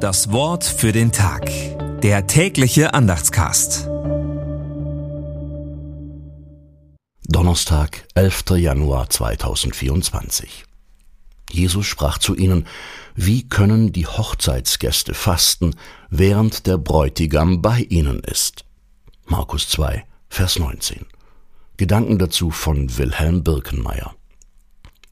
[0.00, 1.50] Das Wort für den Tag.
[2.00, 3.86] Der tägliche Andachtscast.
[7.28, 8.44] Donnerstag, 11.
[8.56, 10.64] Januar 2024.
[11.50, 12.66] Jesus sprach zu ihnen,
[13.14, 15.74] wie können die Hochzeitsgäste fasten,
[16.08, 18.64] während der Bräutigam bei ihnen ist?
[19.26, 21.04] Markus 2, Vers 19.
[21.76, 24.14] Gedanken dazu von Wilhelm Birkenmeier.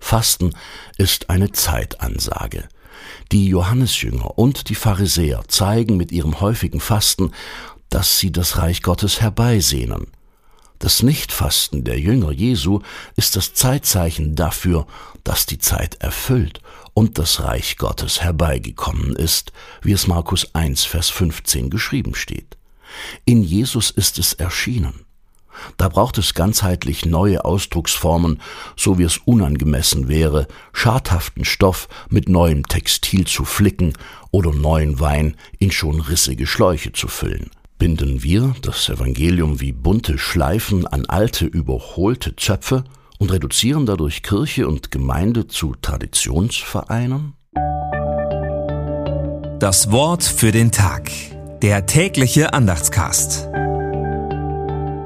[0.00, 0.52] Fasten
[0.98, 2.68] ist eine Zeitansage.
[3.30, 7.32] Die Johannesjünger und die Pharisäer zeigen mit ihrem häufigen Fasten,
[7.88, 10.06] dass sie das Reich Gottes herbeisehnen.
[10.78, 12.80] Das Nichtfasten der Jünger Jesu
[13.14, 14.86] ist das Zeitzeichen dafür,
[15.22, 16.60] dass die Zeit erfüllt
[16.94, 22.56] und das Reich Gottes herbeigekommen ist, wie es Markus 1, Vers 15 geschrieben steht.
[23.24, 25.04] In Jesus ist es erschienen.
[25.76, 28.40] Da braucht es ganzheitlich neue Ausdrucksformen,
[28.76, 33.92] so wie es unangemessen wäre, schadhaften Stoff mit neuem Textil zu flicken
[34.30, 37.50] oder neuen Wein in schon rissige Schläuche zu füllen.
[37.78, 42.84] Binden wir das Evangelium wie bunte Schleifen an alte, überholte Zöpfe
[43.18, 47.34] und reduzieren dadurch Kirche und Gemeinde zu Traditionsvereinen?
[49.58, 51.10] Das Wort für den Tag.
[51.62, 53.51] Der tägliche Andachtscast.